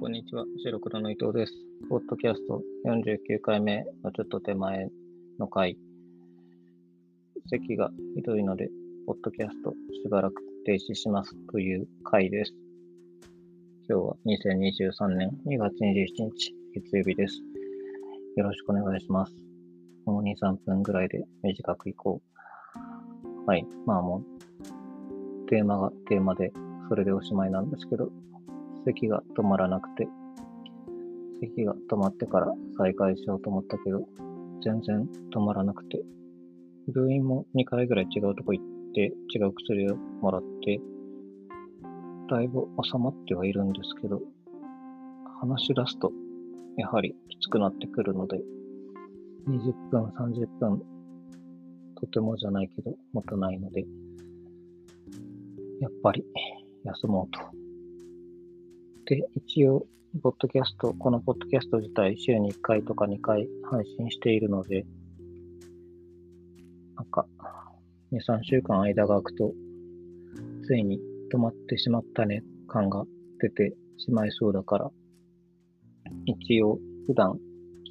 [0.00, 0.44] こんにちは。
[0.62, 1.54] 白黒の伊藤です。
[1.90, 4.88] ポッドキャスト49回目のちょっと手前
[5.40, 5.76] の回。
[7.50, 8.70] 席がひどいので、
[9.08, 12.54] ポッドキャストしばらく停止しますという回です。
[13.90, 17.42] 今日は2023年2月27日、月曜日です。
[18.36, 19.34] よろしくお願いします。
[20.06, 23.50] もう2、3分ぐらいで短くいこう。
[23.50, 23.66] はい。
[23.84, 24.22] まあも
[25.44, 26.52] う、テーマがテーマで、
[26.88, 28.12] それでおしまいなんですけど、
[28.84, 30.08] 咳が止まらなくて、
[31.40, 34.08] 咳が止まってから再開しようと思ったけど、
[34.62, 36.02] 全然止まらなくて、
[36.94, 40.80] 病院も2回ぐらい違うとこ行って、違う薬をもらって、
[42.30, 44.20] だいぶ収まってはいるんですけど、
[45.40, 46.12] 話し出すと、
[46.76, 48.40] やはりきつくなってくるので、
[49.48, 50.82] 20分、30分、
[51.94, 53.86] とてもじゃないけど、持たないので、
[55.80, 56.24] やっぱり
[56.84, 57.57] 休もうと
[59.08, 59.86] で、一応、
[60.22, 64.84] ポッドキャスト、このポッドキャスト自体、週に1回とか2回配信しているので、
[66.94, 67.26] なんか、
[68.12, 69.54] 2、3週間間が空くと、
[70.66, 71.00] ついに
[71.32, 73.06] 止まってしまったね感が
[73.40, 74.90] 出てしまいそうだから、
[76.26, 77.40] 一応、普段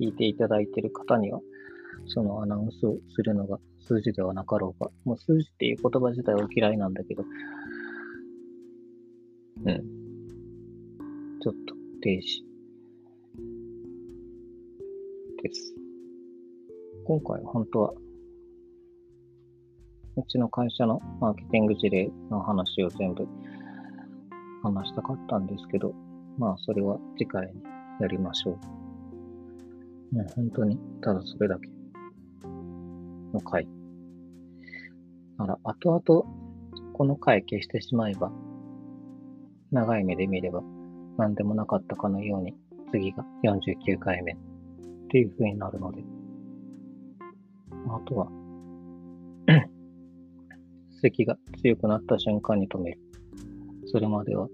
[0.00, 1.38] 聞いていただいている方には、
[2.08, 4.90] そのアナウンスをするのが数字ではなかろうか。
[5.04, 7.24] もう数字っていう言葉自体は嫌いなんだけど、
[9.64, 9.93] うん。
[11.44, 12.22] ちょっと停止
[15.42, 15.74] です。
[17.06, 17.92] 今回本当は、
[20.16, 23.28] うちの会社のマーケティング事例の話を全部
[24.62, 25.92] 話したかったんですけど、
[26.38, 27.62] まあそれは次回に
[28.00, 28.58] やりましょ
[30.12, 30.14] う。
[30.16, 31.68] もう本当にただそれだけ
[33.34, 33.68] の回。
[35.36, 36.24] なら、後々
[36.94, 38.32] この回消してしまえば、
[39.72, 40.62] 長い目で見れば
[41.16, 42.54] 何でもなかったかのように、
[42.90, 44.36] 次が49回目っ
[45.08, 46.02] ていう風になるので、
[47.88, 48.28] あとは
[51.02, 53.00] 咳が強くなった瞬間に止める。
[53.86, 54.48] それまでは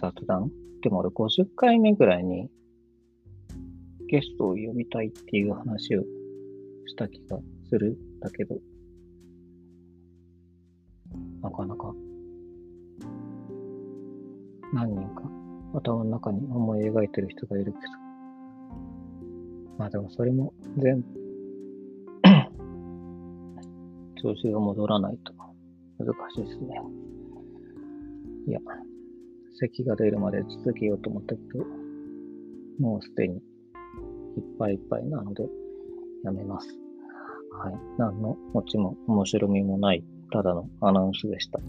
[0.00, 0.50] 雑談。
[0.82, 2.50] でも俺50回目ぐらいに
[4.08, 6.02] ゲストを呼びたいっていう話を
[6.86, 8.56] した気がするんだけど、
[11.42, 11.94] なかなか
[14.72, 15.22] 何人か
[15.74, 17.84] 頭の中に思い描いてる人がいるけど。
[19.78, 21.06] まあでもそれも全部
[24.22, 25.32] 調子が戻らないと
[25.98, 26.80] 難しいですね。
[28.46, 28.60] いや、
[29.58, 31.64] 咳が出るまで続けようと思ったけど、
[32.78, 33.42] もうすでにいっ
[34.58, 35.48] ぱいいっぱいなので
[36.24, 36.68] やめます。
[37.52, 37.74] はい。
[37.98, 41.60] 何のオチも面白みもない、ただのアナウンスでした。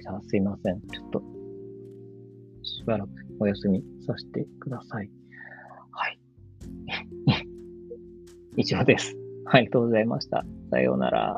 [0.00, 0.80] じゃあすいません。
[0.82, 1.33] ちょっと
[2.64, 5.10] しばらくお休みさせてください。
[5.90, 6.18] はい。
[8.56, 9.16] 以上です。
[9.46, 10.44] ありがとうございました。
[10.70, 11.36] さようなら。